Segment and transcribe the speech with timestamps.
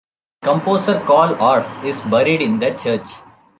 [0.41, 3.07] Composer Carl Orff is buried in the church.